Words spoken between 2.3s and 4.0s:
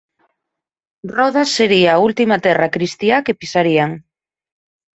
terra cristiá que pisarían.